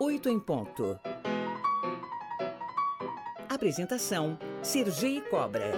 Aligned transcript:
8 0.00 0.28
em 0.28 0.38
ponto. 0.38 0.96
Apresentação: 3.48 4.38
Sergi 4.62 5.20
Cobra. 5.22 5.72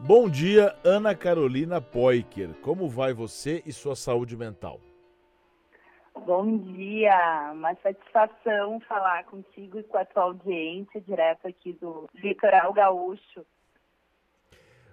Bom 0.00 0.26
dia, 0.26 0.74
Ana 0.82 1.14
Carolina 1.14 1.82
Poiker. 1.82 2.54
Como 2.62 2.88
vai 2.88 3.12
você 3.12 3.62
e 3.66 3.72
sua 3.74 3.94
saúde 3.94 4.34
mental? 4.38 4.80
Bom 6.24 6.56
dia, 6.56 7.52
uma 7.52 7.74
satisfação 7.82 8.80
falar 8.88 9.24
contigo 9.24 9.78
e 9.78 9.82
com 9.82 9.98
a 9.98 10.06
tua 10.06 10.22
audiência 10.22 10.98
direto 11.02 11.46
aqui 11.46 11.74
do 11.74 12.08
Litoral 12.14 12.72
Gaúcho. 12.72 13.44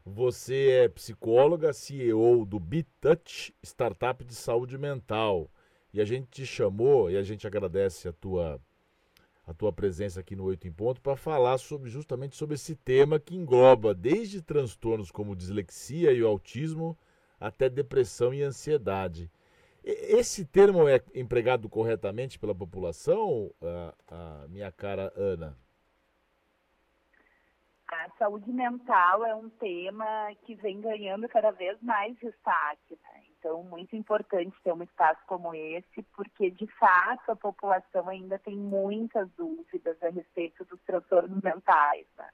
Você 0.05 0.81
é 0.83 0.89
psicóloga, 0.89 1.71
CEO 1.71 2.45
do 2.45 2.59
BeTouch, 2.59 3.55
startup 3.63 4.25
de 4.25 4.35
saúde 4.35 4.77
mental. 4.77 5.49
E 5.93 5.99
a 5.99 6.05
gente 6.05 6.27
te 6.29 6.45
chamou 6.45 7.09
e 7.09 7.17
a 7.17 7.23
gente 7.23 7.45
agradece 7.45 8.07
a 8.07 8.13
tua 8.13 8.59
a 9.45 9.53
tua 9.53 9.73
presença 9.73 10.19
aqui 10.19 10.35
no 10.35 10.45
Oito 10.45 10.67
em 10.67 10.71
Ponto 10.71 11.01
para 11.01 11.15
falar 11.15 11.57
sobre 11.57 11.89
justamente 11.89 12.35
sobre 12.35 12.55
esse 12.55 12.75
tema 12.75 13.19
que 13.19 13.35
engloba 13.35 13.93
desde 13.93 14.41
transtornos 14.41 15.11
como 15.11 15.35
dislexia 15.35 16.11
e 16.13 16.23
o 16.23 16.27
autismo 16.27 16.97
até 17.39 17.67
depressão 17.67 18.33
e 18.33 18.43
ansiedade. 18.43 19.29
Esse 19.83 20.45
termo 20.45 20.87
é 20.87 21.01
empregado 21.15 21.67
corretamente 21.67 22.37
pela 22.37 22.53
população, 22.53 23.51
a, 23.61 24.43
a 24.43 24.47
minha 24.47 24.71
cara 24.71 25.11
Ana? 25.15 25.57
A 27.87 28.09
saúde 28.17 28.51
mental 28.51 29.25
é 29.25 29.35
um 29.35 29.49
tema 29.49 30.33
que 30.45 30.53
vem 30.55 30.79
ganhando 30.79 31.27
cada 31.27 31.51
vez 31.51 31.81
mais 31.81 32.15
destaque. 32.19 32.97
Né? 33.03 33.23
Então, 33.41 33.63
muito 33.63 33.95
importante 33.95 34.55
ter 34.63 34.71
um 34.71 34.83
espaço 34.83 35.19
como 35.25 35.55
esse, 35.55 36.03
porque 36.15 36.51
de 36.51 36.67
fato 36.77 37.31
a 37.31 37.35
população 37.35 38.07
ainda 38.07 38.37
tem 38.37 38.55
muitas 38.55 39.27
dúvidas 39.31 39.97
a 40.03 40.09
respeito 40.09 40.63
dos 40.65 40.79
transtornos 40.83 41.41
mentais. 41.41 42.05
Né? 42.15 42.29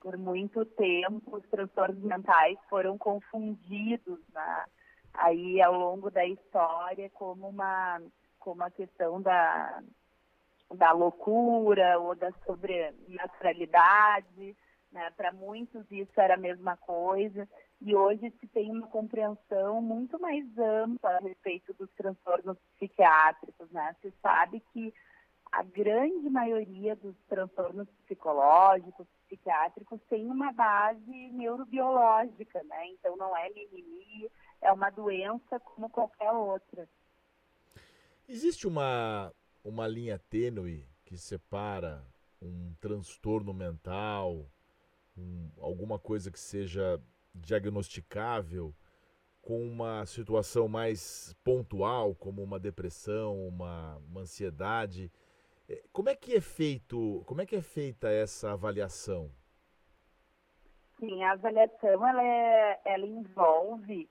Por 0.00 0.16
muito 0.16 0.64
tempo, 0.64 1.36
os 1.36 1.46
transtornos 1.50 2.02
mentais 2.02 2.56
foram 2.70 2.96
confundidos 2.96 4.18
né? 4.32 4.64
aí 5.12 5.60
ao 5.60 5.74
longo 5.74 6.10
da 6.10 6.24
história 6.24 7.10
como 7.10 7.46
uma, 7.46 8.00
como 8.38 8.62
a 8.62 8.70
questão 8.70 9.20
da, 9.20 9.82
da 10.74 10.92
loucura 10.92 11.98
ou 11.98 12.14
da 12.14 12.32
sobrenaturalidade. 12.46 14.56
Né? 14.90 15.10
Para 15.18 15.32
muitos 15.32 15.84
isso 15.90 16.18
era 16.18 16.32
a 16.32 16.38
mesma 16.38 16.78
coisa 16.78 17.46
e 17.80 17.94
hoje 17.94 18.32
se 18.38 18.46
tem 18.48 18.70
uma 18.70 18.86
compreensão 18.88 19.80
muito 19.80 20.20
mais 20.20 20.44
ampla 20.58 21.10
a 21.10 21.20
respeito 21.20 21.72
dos 21.74 21.90
transtornos 21.92 22.58
psiquiátricos, 22.76 23.70
né? 23.70 23.96
Se 24.02 24.12
sabe 24.20 24.62
que 24.72 24.92
a 25.50 25.62
grande 25.62 26.28
maioria 26.28 26.94
dos 26.94 27.16
transtornos 27.28 27.88
psicológicos, 28.04 29.06
psiquiátricos, 29.26 30.00
tem 30.08 30.26
uma 30.26 30.52
base 30.52 31.30
neurobiológica, 31.32 32.62
né? 32.64 32.88
Então 32.88 33.16
não 33.16 33.36
é 33.36 33.48
mimimi, 33.50 34.30
é 34.60 34.70
uma 34.70 34.90
doença 34.90 35.58
como 35.60 35.88
qualquer 35.88 36.30
outra. 36.32 36.88
Existe 38.28 38.68
uma, 38.68 39.32
uma 39.64 39.88
linha 39.88 40.18
tênue 40.30 40.86
que 41.04 41.16
separa 41.16 42.04
um 42.40 42.74
transtorno 42.80 43.52
mental, 43.52 44.46
um, 45.16 45.50
alguma 45.60 45.98
coisa 45.98 46.30
que 46.30 46.38
seja 46.38 47.00
diagnosticável 47.34 48.74
com 49.42 49.62
uma 49.62 50.04
situação 50.06 50.68
mais 50.68 51.34
pontual, 51.42 52.14
como 52.14 52.42
uma 52.42 52.58
depressão, 52.58 53.48
uma, 53.48 53.96
uma 54.08 54.20
ansiedade. 54.20 55.10
É, 55.68 55.82
como 55.92 56.08
é 56.08 56.14
que 56.14 56.34
é 56.34 56.40
feito, 56.40 57.22
como 57.26 57.40
é 57.40 57.46
que 57.46 57.56
é 57.56 57.62
feita 57.62 58.10
essa 58.10 58.52
avaliação? 58.52 59.30
Sim, 60.98 61.22
a 61.24 61.32
avaliação 61.32 62.06
ela, 62.06 62.22
é, 62.22 62.80
ela 62.84 63.06
envolve 63.06 64.08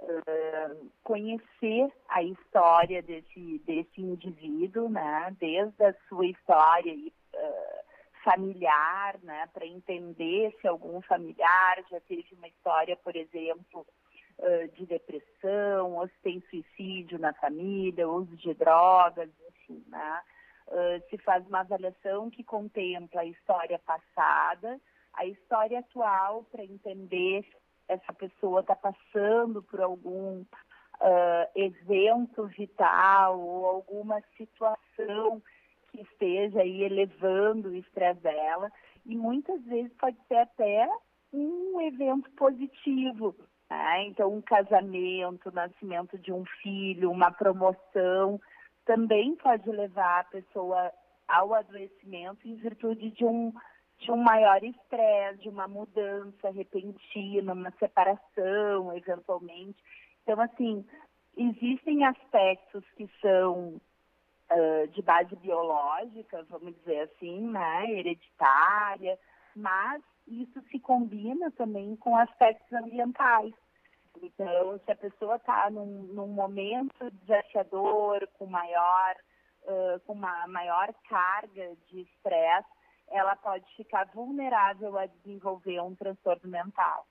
uh, 0.00 0.90
conhecer 1.04 1.92
a 2.08 2.22
história 2.22 3.00
desse, 3.00 3.60
desse 3.60 4.00
indivíduo, 4.00 4.88
né, 4.88 5.36
desde 5.38 5.84
a 5.84 5.94
sua 6.08 6.26
história 6.26 6.92
uh, 6.92 7.81
familiar, 8.24 9.18
né, 9.22 9.48
para 9.52 9.66
entender 9.66 10.54
se 10.60 10.68
algum 10.68 11.00
familiar 11.02 11.82
já 11.90 12.00
teve 12.00 12.26
uma 12.32 12.48
história, 12.48 12.96
por 12.96 13.16
exemplo, 13.16 13.86
de 14.74 14.86
depressão, 14.86 15.94
ou 15.94 16.08
se 16.08 16.18
tem 16.22 16.42
suicídio 16.50 17.18
na 17.18 17.32
família, 17.34 18.08
uso 18.08 18.36
de 18.36 18.52
drogas, 18.54 19.30
enfim, 19.48 19.84
né? 19.86 20.20
se 21.08 21.18
faz 21.18 21.46
uma 21.46 21.60
avaliação 21.60 22.30
que 22.30 22.42
contempla 22.42 23.20
a 23.20 23.26
história 23.26 23.78
passada, 23.78 24.80
a 25.12 25.26
história 25.26 25.80
atual, 25.80 26.44
para 26.50 26.64
entender 26.64 27.44
se 27.44 27.56
essa 27.88 28.12
pessoa 28.12 28.60
está 28.60 28.74
passando 28.74 29.62
por 29.62 29.80
algum 29.80 30.40
uh, 30.40 30.46
evento 31.54 32.46
vital 32.46 33.38
ou 33.38 33.66
alguma 33.66 34.22
situação 34.36 35.42
que 35.92 36.00
esteja 36.00 36.60
aí 36.60 36.82
elevando 36.82 37.68
o 37.68 37.76
estresse 37.76 38.20
dela 38.20 38.72
e 39.04 39.14
muitas 39.14 39.62
vezes 39.64 39.92
pode 39.94 40.16
ser 40.26 40.36
até 40.36 40.88
um 41.32 41.80
evento 41.82 42.30
positivo. 42.32 43.34
Né? 43.70 44.06
Então, 44.06 44.32
um 44.32 44.40
casamento, 44.40 45.48
o 45.48 45.52
nascimento 45.52 46.18
de 46.18 46.32
um 46.32 46.44
filho, 46.62 47.10
uma 47.10 47.30
promoção, 47.30 48.40
também 48.84 49.36
pode 49.36 49.70
levar 49.70 50.20
a 50.20 50.24
pessoa 50.24 50.92
ao 51.28 51.54
adoecimento 51.54 52.46
em 52.46 52.56
virtude 52.56 53.10
de 53.10 53.24
um, 53.24 53.52
de 53.98 54.10
um 54.10 54.16
maior 54.16 54.62
estresse, 54.62 55.42
de 55.42 55.48
uma 55.48 55.68
mudança 55.68 56.50
repentina, 56.50 57.52
uma 57.52 57.70
separação, 57.78 58.94
eventualmente. 58.96 59.78
Então, 60.22 60.40
assim, 60.40 60.84
existem 61.36 62.04
aspectos 62.04 62.84
que 62.96 63.08
são 63.20 63.80
de 64.92 65.02
base 65.02 65.34
biológica, 65.36 66.44
vamos 66.48 66.74
dizer 66.76 67.00
assim, 67.00 67.40
né, 67.48 67.90
hereditária, 67.90 69.18
mas 69.54 70.02
isso 70.26 70.60
se 70.70 70.78
combina 70.78 71.50
também 71.52 71.96
com 71.96 72.16
aspectos 72.16 72.72
ambientais. 72.72 73.52
Então, 74.20 74.78
se 74.84 74.92
a 74.92 74.96
pessoa 74.96 75.36
está 75.36 75.70
num, 75.70 76.02
num, 76.12 76.28
momento 76.28 77.10
desafiador, 77.22 78.28
com 78.38 78.46
maior, 78.46 79.16
uh, 79.62 80.00
com 80.00 80.12
uma 80.12 80.46
maior 80.48 80.92
carga 81.08 81.74
de 81.88 82.02
estresse, 82.02 82.68
ela 83.08 83.34
pode 83.36 83.64
ficar 83.76 84.06
vulnerável 84.14 84.98
a 84.98 85.06
desenvolver 85.06 85.80
um 85.80 85.94
transtorno 85.94 86.48
mental. 86.48 87.06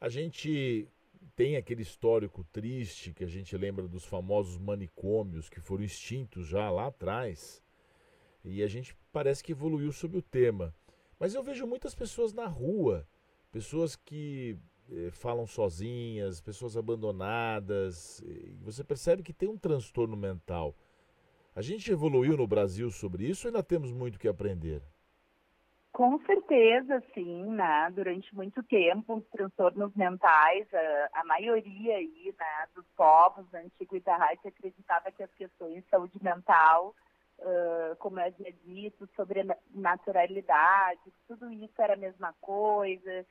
A 0.00 0.08
gente 0.08 0.88
tem 1.34 1.56
aquele 1.56 1.82
histórico 1.82 2.44
triste 2.52 3.12
que 3.12 3.24
a 3.24 3.28
gente 3.28 3.56
lembra 3.56 3.88
dos 3.88 4.04
famosos 4.04 4.58
manicômios 4.58 5.48
que 5.48 5.60
foram 5.60 5.84
extintos 5.84 6.46
já 6.46 6.70
lá 6.70 6.86
atrás. 6.86 7.62
E 8.44 8.62
a 8.62 8.68
gente 8.68 8.96
parece 9.12 9.42
que 9.42 9.52
evoluiu 9.52 9.92
sobre 9.92 10.18
o 10.18 10.22
tema. 10.22 10.74
Mas 11.18 11.34
eu 11.34 11.42
vejo 11.42 11.66
muitas 11.66 11.94
pessoas 11.94 12.32
na 12.32 12.46
rua, 12.46 13.08
pessoas 13.50 13.96
que 13.96 14.56
eh, 14.90 15.10
falam 15.10 15.46
sozinhas, 15.46 16.40
pessoas 16.40 16.76
abandonadas. 16.76 18.22
você 18.60 18.84
percebe 18.84 19.22
que 19.22 19.32
tem 19.32 19.48
um 19.48 19.58
transtorno 19.58 20.16
mental. 20.16 20.76
A 21.54 21.62
gente 21.62 21.90
evoluiu 21.90 22.36
no 22.36 22.46
Brasil 22.46 22.90
sobre 22.90 23.26
isso 23.26 23.46
ou 23.46 23.48
ainda 23.48 23.62
temos 23.62 23.90
muito 23.90 24.18
que 24.18 24.28
aprender? 24.28 24.82
Com 25.96 26.18
certeza, 26.26 27.02
sim, 27.14 27.46
né? 27.52 27.90
Durante 27.90 28.34
muito 28.34 28.62
tempo, 28.64 29.14
os 29.14 29.26
transtornos 29.28 29.94
mentais, 29.96 30.68
a, 30.74 31.20
a 31.20 31.24
maioria 31.24 31.96
aí, 31.96 32.34
né, 32.38 32.68
dos 32.74 32.84
povos 32.94 33.48
da 33.50 33.60
antiguidade 33.60 34.46
acreditava 34.46 35.10
que 35.10 35.22
as 35.22 35.32
questões 35.32 35.82
de 35.82 35.88
saúde 35.88 36.22
mental, 36.22 36.94
uh, 37.38 37.96
como 37.96 38.20
eu 38.20 38.26
havia 38.26 38.52
dito, 38.62 39.08
sobre 39.16 39.42
naturalidade, 39.74 41.00
tudo 41.26 41.50
isso 41.50 41.80
era 41.80 41.94
a 41.94 41.96
mesma 41.96 42.34
coisa, 42.42 43.24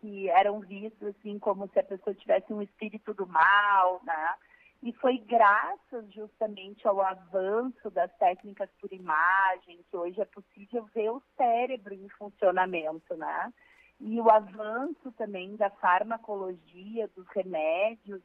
que 0.00 0.30
eram 0.30 0.60
vistos 0.60 1.08
assim 1.08 1.40
como 1.40 1.68
se 1.70 1.80
a 1.80 1.82
pessoa 1.82 2.14
tivesse 2.14 2.52
um 2.52 2.62
espírito 2.62 3.12
do 3.14 3.26
mal, 3.26 4.00
né? 4.04 4.34
E 4.82 4.92
foi 4.94 5.18
graças 5.18 6.12
justamente 6.12 6.86
ao 6.88 7.00
avanço 7.00 7.88
das 7.90 8.12
técnicas 8.16 8.68
por 8.80 8.92
imagem 8.92 9.84
que 9.88 9.96
hoje 9.96 10.20
é 10.20 10.24
possível 10.24 10.84
ver 10.92 11.10
o 11.10 11.22
cérebro 11.36 11.94
em 11.94 12.08
funcionamento, 12.08 13.14
né? 13.16 13.52
E 14.00 14.20
o 14.20 14.28
avanço 14.28 15.12
também 15.12 15.54
da 15.54 15.70
farmacologia, 15.70 17.06
dos 17.14 17.26
remédios, 17.28 18.20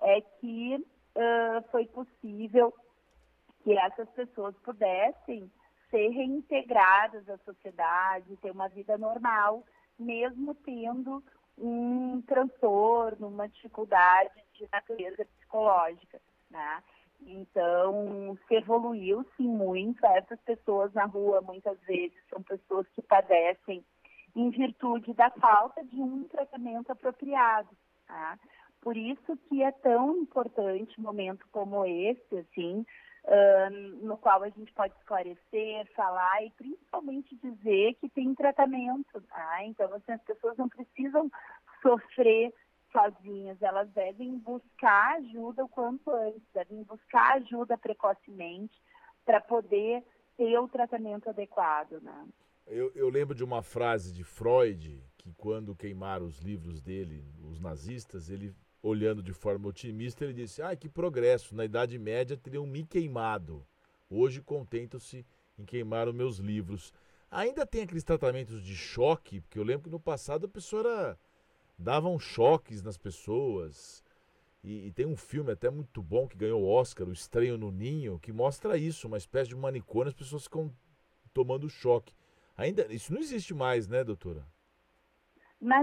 é 0.00 0.20
que 0.20 0.74
uh, 0.76 1.70
foi 1.70 1.86
possível 1.86 2.74
que 3.62 3.72
essas 3.78 4.08
pessoas 4.10 4.56
pudessem 4.64 5.48
ser 5.88 6.08
reintegradas 6.08 7.28
à 7.28 7.38
sociedade, 7.38 8.36
ter 8.38 8.50
uma 8.50 8.68
vida 8.68 8.98
normal, 8.98 9.64
mesmo 9.96 10.52
tendo 10.56 11.22
um 11.58 12.22
transtorno, 12.22 13.28
uma 13.28 13.48
dificuldade 13.48 14.42
de 14.54 14.68
natureza 14.72 15.24
psicológica, 15.24 16.20
né? 16.50 16.82
Então, 17.26 18.36
se 18.48 18.54
evoluiu 18.54 19.24
sim 19.36 19.48
muito. 19.48 20.04
Essas 20.06 20.40
pessoas 20.40 20.92
na 20.92 21.04
rua, 21.04 21.40
muitas 21.40 21.78
vezes, 21.82 22.16
são 22.28 22.42
pessoas 22.42 22.86
que 22.94 23.02
padecem 23.02 23.84
em 24.34 24.50
virtude 24.50 25.12
da 25.14 25.30
falta 25.30 25.84
de 25.84 26.00
um 26.00 26.24
tratamento 26.24 26.90
apropriado. 26.90 27.68
Tá? 28.06 28.38
Por 28.80 28.96
isso 28.96 29.36
que 29.48 29.62
é 29.62 29.70
tão 29.70 30.16
importante 30.16 30.98
um 30.98 31.04
momento 31.04 31.46
como 31.52 31.84
esse, 31.84 32.38
assim, 32.38 32.84
no 34.02 34.16
qual 34.18 34.42
a 34.42 34.48
gente 34.48 34.72
pode 34.72 34.94
esclarecer, 34.98 35.86
falar 35.94 36.44
e 36.44 36.50
principalmente 36.50 37.36
dizer 37.36 37.94
que 37.94 38.08
tem 38.08 38.34
tratamento. 38.34 39.20
Tá? 39.22 39.64
Então, 39.64 39.92
assim, 39.94 40.12
as 40.12 40.22
pessoas 40.22 40.56
não 40.56 40.68
precisam 40.68 41.30
sofrer 41.80 42.52
sozinhas, 42.90 43.60
elas 43.62 43.88
devem 43.90 44.38
buscar 44.38 45.16
ajuda 45.16 45.64
o 45.64 45.68
quanto 45.68 46.10
antes, 46.10 46.42
devem 46.52 46.82
buscar 46.82 47.36
ajuda 47.36 47.78
precocemente 47.78 48.78
para 49.24 49.40
poder 49.40 50.04
ter 50.36 50.58
o 50.58 50.68
tratamento 50.68 51.30
adequado. 51.30 52.00
Né? 52.02 52.28
Eu, 52.66 52.92
eu, 52.94 53.08
lembro 53.08 53.34
de 53.34 53.42
uma 53.42 53.62
frase 53.62 54.12
de 54.12 54.22
Freud, 54.22 55.02
que 55.16 55.32
quando 55.34 55.74
queimaram 55.74 56.26
os 56.26 56.38
livros 56.38 56.82
dele, 56.82 57.24
os 57.50 57.58
nazistas, 57.58 58.28
ele, 58.28 58.54
olhando 58.82 59.22
de 59.22 59.32
forma 59.32 59.68
otimista, 59.68 60.24
ele 60.24 60.34
disse, 60.34 60.60
ah, 60.60 60.74
que 60.74 60.88
progresso, 60.88 61.54
na 61.54 61.64
Idade 61.64 61.98
Média 61.98 62.36
teriam 62.36 62.66
me 62.66 62.84
queimado, 62.84 63.64
hoje 64.10 64.40
contentam-se 64.42 65.24
em 65.58 65.64
queimar 65.64 66.08
os 66.08 66.14
meus 66.14 66.38
livros. 66.38 66.92
Ainda 67.30 67.64
tem 67.64 67.82
aqueles 67.82 68.04
tratamentos 68.04 68.62
de 68.62 68.74
choque, 68.74 69.40
porque 69.40 69.58
eu 69.58 69.62
lembro 69.62 69.84
que 69.84 69.90
no 69.90 70.00
passado 70.00 70.46
a 70.46 70.48
pessoa 70.48 70.80
era 70.80 71.18
davam 71.78 72.18
choques 72.18 72.82
nas 72.82 72.96
pessoas. 72.96 74.02
E, 74.62 74.86
e, 74.86 74.92
tem 74.92 75.06
um 75.06 75.16
filme 75.16 75.50
até 75.50 75.68
muito 75.70 76.00
bom 76.02 76.28
que 76.28 76.36
ganhou 76.36 76.62
o 76.62 76.68
Oscar, 76.68 77.08
O 77.08 77.12
Estranho 77.12 77.58
no 77.58 77.72
Ninho, 77.72 78.18
que 78.20 78.32
mostra 78.32 78.76
isso, 78.76 79.08
uma 79.08 79.18
espécie 79.18 79.48
de 79.48 79.56
manicômio, 79.56 80.08
as 80.08 80.14
pessoas 80.14 80.44
ficam 80.44 80.72
tomando 81.34 81.68
choque. 81.68 82.14
Ainda 82.56 82.86
isso 82.92 83.12
não 83.12 83.20
existe 83.20 83.54
mais, 83.54 83.88
né, 83.88 84.04
doutora? 84.04 84.46
Na, 85.62 85.82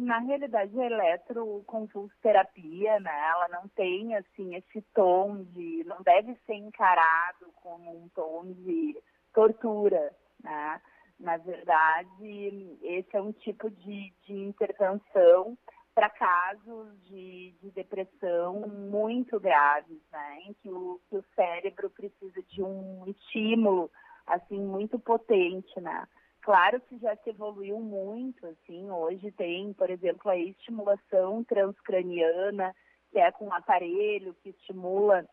na 0.00 0.18
realidade, 0.20 0.80
a 0.80 0.86
eletroconvulsoterapia, 0.86 2.98
né, 3.00 3.28
ela 3.28 3.48
não 3.48 3.68
tem 3.68 4.16
assim 4.16 4.54
esse 4.54 4.80
tom 4.94 5.44
de, 5.44 5.84
não 5.84 6.00
deve 6.00 6.34
ser 6.46 6.54
encarado 6.54 7.52
como 7.56 7.94
um 7.94 8.08
tom 8.14 8.46
de 8.46 8.96
tortura, 9.34 10.10
né? 10.42 10.80
Na 11.18 11.36
verdade, 11.36 12.78
esse 12.82 13.14
é 13.14 13.20
um 13.20 13.32
tipo 13.32 13.68
de, 13.68 14.10
de 14.22 14.32
intervenção 14.32 15.58
para 15.94 16.08
casos 16.08 16.98
de, 17.02 17.52
de, 17.60 17.70
depressão 17.72 18.66
muito 18.68 19.38
graves, 19.38 20.00
né? 20.10 20.38
em 20.46 20.54
que 20.54 20.70
o, 20.70 20.98
que 21.10 21.18
o 21.18 21.24
cérebro 21.36 21.90
precisa 21.90 22.42
de 22.44 22.62
um 22.62 23.04
estímulo 23.06 23.90
assim 24.26 24.58
muito 24.58 24.98
potente, 24.98 25.78
né? 25.78 26.08
Claro 26.42 26.80
que 26.80 26.98
já 26.98 27.14
se 27.16 27.30
evoluiu 27.30 27.78
muito, 27.80 28.46
assim, 28.46 28.90
hoje 28.90 29.30
tem, 29.32 29.72
por 29.74 29.90
exemplo, 29.90 30.30
a 30.30 30.36
estimulação 30.36 31.44
transcraniana, 31.44 32.74
que 33.10 33.18
é 33.18 33.30
com 33.30 33.46
um 33.46 33.52
aparelho 33.52 34.34
que 34.42 34.50
estimula 34.50 35.28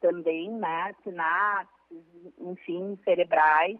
também, 0.00 0.50
né, 0.50 0.94
sinapses, 1.02 2.04
enfim, 2.38 2.98
cerebrais, 3.04 3.78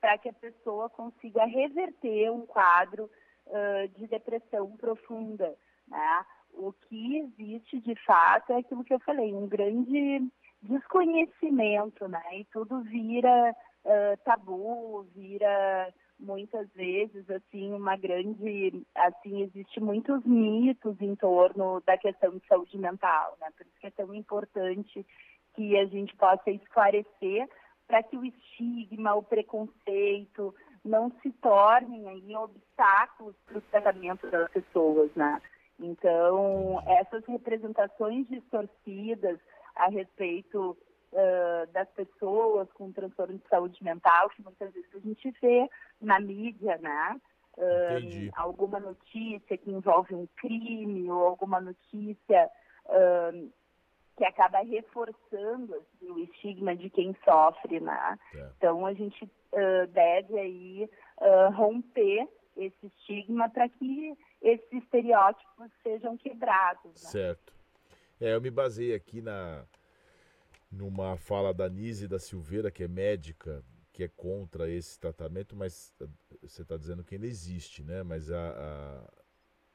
para 0.00 0.18
que 0.18 0.28
a 0.28 0.34
pessoa 0.34 0.90
consiga 0.90 1.44
reverter 1.44 2.30
um 2.30 2.44
quadro 2.44 3.08
uh, 3.46 3.88
de 3.96 4.06
depressão 4.08 4.76
profunda. 4.76 5.56
Né? 5.88 6.26
O 6.52 6.72
que 6.72 7.18
existe 7.18 7.80
de 7.80 7.94
fato 8.04 8.52
é 8.52 8.58
aquilo 8.58 8.84
que 8.84 8.92
eu 8.92 9.00
falei, 9.00 9.32
um 9.32 9.48
grande 9.48 10.28
desconhecimento, 10.60 12.08
né? 12.08 12.22
E 12.32 12.44
tudo 12.46 12.82
vira 12.82 13.54
tabu, 14.24 15.06
vira 15.14 15.92
muitas 16.18 16.68
vezes 16.72 17.28
assim 17.28 17.72
uma 17.72 17.96
grande 17.96 18.86
assim 18.94 19.42
existe 19.42 19.80
muitos 19.80 20.24
mitos 20.24 20.96
em 21.00 21.14
torno 21.16 21.82
da 21.84 21.98
questão 21.98 22.38
de 22.38 22.46
saúde 22.46 22.78
mental 22.78 23.36
né 23.40 23.48
por 23.56 23.66
isso 23.66 23.80
que 23.80 23.86
é 23.88 23.90
tão 23.90 24.14
importante 24.14 25.04
que 25.54 25.76
a 25.76 25.86
gente 25.86 26.14
possa 26.16 26.50
esclarecer 26.50 27.48
para 27.86 28.02
que 28.02 28.16
o 28.16 28.24
estigma, 28.24 29.14
o 29.14 29.22
preconceito 29.22 30.54
não 30.84 31.10
se 31.22 31.30
tornem 31.32 32.08
aí 32.08 32.36
obstáculos 32.36 33.34
para 33.46 33.58
o 33.58 33.62
tratamento 33.62 34.30
das 34.30 34.50
pessoas, 34.50 35.10
né? 35.14 35.40
Então, 35.78 36.82
essas 36.86 37.24
representações 37.26 38.28
distorcidas 38.28 39.38
a 39.74 39.88
respeito 39.88 40.76
uh, 41.14 41.72
das 41.72 41.88
pessoas 41.90 42.70
com 42.72 42.92
transtorno 42.92 43.38
de 43.38 43.48
saúde 43.48 43.82
mental, 43.82 44.28
que 44.30 44.42
muitas 44.42 44.72
vezes 44.72 44.94
a 44.94 44.98
gente 44.98 45.30
vê 45.40 45.68
na 46.00 46.20
mídia, 46.20 46.76
né? 46.78 47.20
Uh, 47.56 48.30
alguma 48.34 48.80
notícia 48.80 49.56
que 49.56 49.70
envolve 49.70 50.12
um 50.12 50.26
crime 50.36 51.08
ou 51.08 51.22
alguma 51.24 51.60
notícia 51.60 52.50
uh, 52.86 53.52
que 54.16 54.24
acaba 54.24 54.58
reforçando 54.58 55.74
assim, 55.74 56.10
o 56.10 56.18
estigma 56.18 56.74
de 56.74 56.90
quem 56.90 57.16
sofre, 57.24 57.78
né? 57.78 58.18
É. 58.34 58.50
Então 58.56 58.84
a 58.84 58.92
gente 58.92 59.24
uh, 59.24 59.86
deve 59.88 60.38
aí 60.38 60.90
romper 61.54 62.28
esse 62.56 62.86
estigma 62.86 63.48
para 63.48 63.68
que 63.68 64.16
esses 64.42 64.72
estereótipos 64.72 65.70
sejam 65.82 66.16
quebrados. 66.16 66.84
Né? 66.84 67.10
Certo. 67.10 67.54
É, 68.20 68.34
eu 68.34 68.40
me 68.40 68.50
baseei 68.50 68.94
aqui 68.94 69.20
na 69.20 69.64
numa 70.74 71.16
fala 71.16 71.54
da 71.54 71.68
Nise 71.68 72.08
da 72.08 72.18
Silveira, 72.18 72.70
que 72.70 72.84
é 72.84 72.88
médica, 72.88 73.64
que 73.92 74.02
é 74.02 74.08
contra 74.08 74.68
esse 74.68 74.98
tratamento, 74.98 75.54
mas 75.54 75.92
você 76.42 76.62
está 76.62 76.76
dizendo 76.76 77.04
que 77.04 77.14
ele 77.14 77.26
existe, 77.26 77.82
né? 77.82 78.02
Mas 78.02 78.30
a, 78.30 78.50
a 78.50 79.24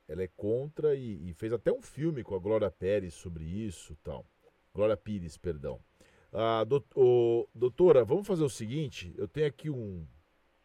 ela 0.10 0.24
é 0.24 0.28
contra 0.28 0.96
e, 0.96 1.30
e, 1.30 1.34
fez 1.34 1.54
até 1.54 1.72
um 1.72 1.84
filme 1.84 2.24
com 2.24 2.34
a 2.34 2.40
Glória 2.40 2.72
Pérez 2.72 3.14
sobre 3.14 3.46
isso 3.46 3.96
tal. 4.04 4.26
Glória 4.74 4.98
Pires, 4.98 5.38
perdão. 5.38 5.80
Ah, 6.34 6.64
do, 6.64 6.84
o, 6.96 7.48
doutora, 7.54 8.04
vamos 8.04 8.26
fazer 8.26 8.44
o 8.44 8.50
seguinte: 8.50 9.14
eu 9.18 9.28
tenho 9.28 9.46
aqui 9.46 9.70
um 9.70 10.06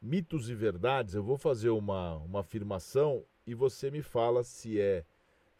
mitos 0.00 0.48
e 0.48 0.54
verdades. 0.54 1.14
Eu 1.14 1.22
vou 1.22 1.36
fazer 1.36 1.68
uma, 1.68 2.16
uma 2.16 2.40
afirmação 2.40 3.24
e 3.46 3.54
você 3.54 3.90
me 3.90 4.00
fala 4.00 4.42
se 4.42 4.80
é 4.80 5.04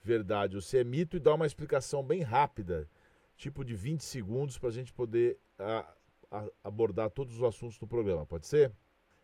verdade 0.03 0.56
ou 0.56 0.62
se 0.62 0.79
é 0.79 0.85
mito 0.85 1.17
e 1.17 1.21
dá 1.21 1.35
uma 1.35 1.47
explicação 1.47 2.03
bem 2.03 2.23
rápida, 2.23 2.88
tipo 3.36 3.64
de 3.64 3.75
20 3.75 4.00
segundos, 4.02 4.58
para 4.58 4.68
a 4.68 4.73
gente 4.73 4.92
poder 4.92 5.38
a, 5.59 5.94
a, 6.30 6.44
abordar 6.62 7.11
todos 7.11 7.37
os 7.37 7.42
assuntos 7.42 7.78
do 7.78 7.87
programa. 7.87 8.26
Pode 8.26 8.47
ser? 8.47 8.73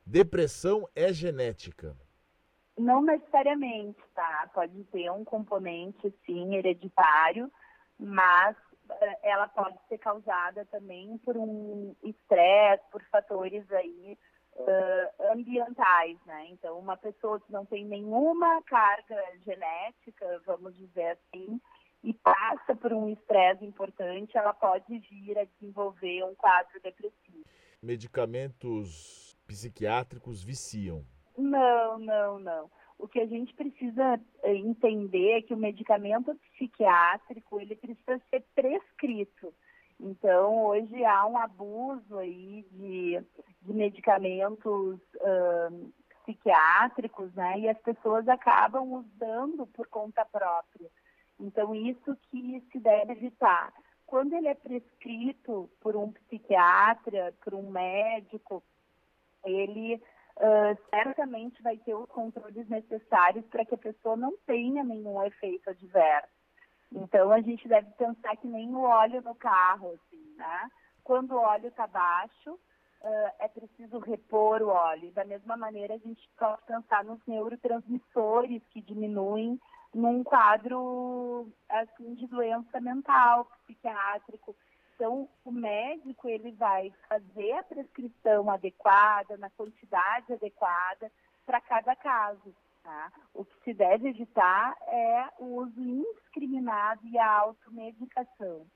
Depressão 0.04 0.88
é 0.94 1.12
genética. 1.12 1.96
Não 2.76 3.02
necessariamente, 3.02 4.00
tá? 4.14 4.50
Pode 4.54 4.85
ter 4.85 5.11
um 5.11 5.25
componente, 5.25 6.12
sim, 6.25 6.54
hereditário, 6.54 7.50
mas 7.99 8.56
eh, 8.88 9.18
ela 9.23 9.49
pode 9.49 9.78
ser 9.88 9.99
causada 9.99 10.64
também 10.66 11.18
por 11.18 11.37
um 11.37 11.94
estresse, 12.02 12.82
por 12.90 13.02
fatores 13.11 13.70
aí 13.73 14.18
uh, 14.56 15.32
ambientais, 15.32 16.18
né? 16.26 16.46
Então, 16.50 16.78
uma 16.78 16.96
pessoa 16.96 17.40
que 17.40 17.52
não 17.52 17.64
tem 17.64 17.85
nenhuma 17.85 18.62
carga 18.62 19.23
genética, 19.44 20.42
vamos 20.46 20.76
dizer 20.76 21.18
assim, 21.18 21.61
e 22.02 22.14
passa 22.14 22.75
por 22.75 22.92
um 22.92 23.09
estresse 23.09 23.64
importante, 23.64 24.37
ela 24.37 24.54
pode 24.54 24.99
vir 24.99 25.38
a 25.38 25.45
desenvolver 25.45 26.25
um 26.25 26.35
quadro 26.35 26.80
depressivo. 26.83 27.45
Medicamentos 27.83 29.37
psiquiátricos 29.47 30.42
viciam? 30.42 31.04
Não, 31.37 31.99
não, 31.99 32.38
não. 32.38 32.71
O 32.99 33.09
que 33.09 33.21
a 33.21 33.26
gente 33.26 33.54
precisa 33.54 34.21
eh, 34.42 34.54
entender 34.54 35.38
é 35.38 35.42
que 35.42 35.54
o 35.54 35.57
medicamento 35.57 36.35
psiquiátrico 36.52 37.61
ele 37.61 37.75
precisa 37.75 38.21
ser 38.30 38.45
prescrito. 38.54 39.54
Então, 39.99 40.66
hoje 40.66 41.04
há 41.04 41.26
um 41.26 41.37
abuso 41.37 42.19
aí 42.19 42.66
de, 42.73 43.21
de 43.62 43.73
medicamentos 43.73 44.99
uh, 45.16 45.92
psiquiátricos, 46.25 47.33
né? 47.35 47.61
E 47.61 47.69
as 47.69 47.78
pessoas 47.78 48.26
acabam 48.28 48.92
usando 48.92 49.66
por 49.66 49.87
conta 49.88 50.25
própria. 50.25 50.90
Então, 51.40 51.75
isso 51.75 52.16
que 52.30 52.62
se 52.70 52.78
deve 52.78 53.12
evitar. 53.12 53.73
Quando 54.06 54.35
ele 54.35 54.49
é 54.49 54.54
prescrito 54.54 55.70
por 55.80 55.97
um 55.97 56.12
psiquiatra, 56.12 57.35
por 57.42 57.54
um 57.54 57.70
médico, 57.70 58.62
ele 59.44 59.94
uh, 59.94 60.90
certamente 60.90 61.62
vai 61.62 61.76
ter 61.78 61.94
os 61.94 62.09
controles 62.09 62.68
necessários 62.68 63.47
para 63.47 63.64
que 63.64 63.75
a 63.75 63.78
pessoa 63.78 64.16
não 64.16 64.37
tenha 64.47 64.85
nenhum 64.85 65.23
efeito 65.23 65.70
adverso. 65.70 66.28
Então, 66.92 67.30
a 67.30 67.40
gente 67.40 67.68
deve 67.68 67.88
pensar 67.92 68.37
que 68.37 68.49
nem 68.49 68.75
o 68.75 68.82
óleo 68.82 69.23
no 69.23 69.35
carro, 69.35 69.92
assim, 69.94 70.35
né? 70.37 70.70
Quando 71.04 71.32
o 71.32 71.40
óleo 71.40 71.68
está 71.68 71.87
baixo, 71.87 72.52
uh, 72.52 73.30
é 73.38 73.49
preciso 73.49 73.99
repor 74.00 74.61
o 74.61 74.68
óleo. 74.68 75.12
Da 75.12 75.25
mesma 75.25 75.56
maneira, 75.56 75.94
a 75.94 75.99
gente 75.99 76.28
pode 76.37 76.62
pensar 76.66 77.04
nos 77.04 77.25
neurotransmissores 77.26 78.62
que 78.70 78.82
diminuem 78.82 79.59
num 79.94 80.23
quadro, 80.23 81.52
assim, 81.68 82.14
de 82.14 82.26
doença 82.26 82.80
mental, 82.80 83.50
psiquiátrico. 83.64 84.54
Então, 84.94 85.28
o 85.44 85.50
médico 85.50 86.28
ele 86.28 86.52
vai 86.52 86.92
fazer 87.09 87.52
a 87.52 87.62
prescrição 87.62 88.50
adequada, 88.50 89.37
na 89.38 89.49
quantidade 89.50 90.32
adequada 90.32 91.11
para 91.47 91.61
cada 91.61 91.97
caso. 91.97 92.54
Tá? 92.82 93.12
O 93.35 93.44
que 93.44 93.54
se 93.64 93.75
deve 93.75 94.09
evitar 94.09 94.76
é 94.88 95.28
o 95.38 95.62
uso 95.62 95.80
indiscriminado 95.80 97.06
e 97.06 97.18
a 97.18 97.38
automedicação. 97.38 98.66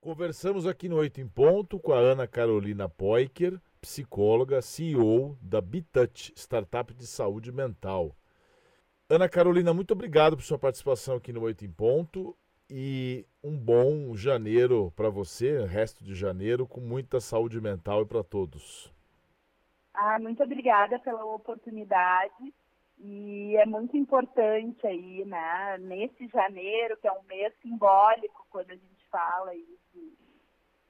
Conversamos 0.00 0.66
aqui 0.66 0.88
no 0.88 0.96
Oito 0.96 1.20
em 1.20 1.28
Ponto 1.28 1.78
com 1.78 1.92
a 1.92 1.98
Ana 1.98 2.26
Carolina 2.26 2.88
Poiker, 2.88 3.60
psicóloga, 3.80 4.62
CEO 4.62 5.36
da 5.42 5.60
Bitouch, 5.60 6.32
startup 6.36 6.94
de 6.94 7.06
saúde 7.06 7.52
mental. 7.52 8.16
Ana 9.12 9.28
Carolina, 9.28 9.74
muito 9.74 9.90
obrigado 9.90 10.36
por 10.36 10.44
sua 10.44 10.56
participação 10.56 11.16
aqui 11.16 11.32
no 11.32 11.42
Oito 11.42 11.64
em 11.64 11.72
Ponto 11.72 12.36
e 12.70 13.26
um 13.42 13.58
bom 13.58 14.14
janeiro 14.14 14.92
para 14.94 15.10
você, 15.10 15.66
resto 15.66 16.04
de 16.04 16.14
janeiro, 16.14 16.64
com 16.64 16.78
muita 16.78 17.18
saúde 17.18 17.60
mental 17.60 18.02
e 18.02 18.06
para 18.06 18.22
todos. 18.22 18.94
Ah, 19.92 20.16
muito 20.20 20.40
obrigada 20.44 20.96
pela 21.00 21.24
oportunidade 21.24 22.54
e 23.00 23.56
é 23.56 23.66
muito 23.66 23.96
importante 23.96 24.86
aí, 24.86 25.24
né, 25.24 25.76
nesse 25.80 26.28
janeiro, 26.28 26.96
que 26.98 27.08
é 27.08 27.12
um 27.12 27.24
mês 27.24 27.52
simbólico 27.60 28.46
quando 28.48 28.70
a 28.70 28.76
gente 28.76 29.04
fala 29.10 29.50
aí 29.50 29.76
de 29.92 30.14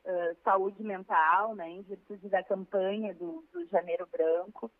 uh, 0.04 0.36
saúde 0.44 0.82
mental, 0.82 1.54
né, 1.54 1.70
em 1.70 1.80
virtude 1.80 2.28
da 2.28 2.44
campanha 2.44 3.14
do, 3.14 3.46
do 3.50 3.66
Janeiro 3.68 4.06
Branco. 4.12 4.70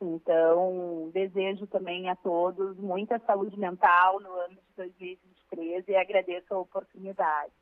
Então, 0.00 1.10
desejo 1.12 1.66
também 1.66 2.08
a 2.08 2.16
todos 2.16 2.76
muita 2.78 3.18
saúde 3.20 3.58
mental 3.58 4.18
no 4.20 4.32
ano 4.32 4.54
de 4.54 4.76
2023 4.76 5.88
e 5.88 5.94
agradeço 5.94 6.54
a 6.54 6.58
oportunidade. 6.58 7.52